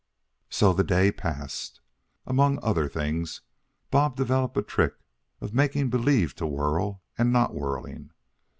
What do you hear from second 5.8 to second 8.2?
believe to whirl and not whirling.